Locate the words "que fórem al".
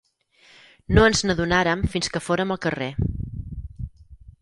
2.17-2.63